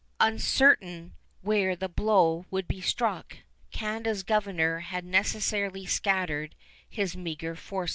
Uncertain 0.19 1.13
where 1.43 1.75
the 1.75 1.87
blow 1.87 2.47
would 2.49 2.67
be 2.67 2.81
struck, 2.81 3.37
Canada's 3.69 4.23
governor 4.23 4.79
had 4.79 5.05
necessarily 5.05 5.85
scattered 5.85 6.55
his 6.89 7.15
meager 7.15 7.55
forces. 7.55 7.89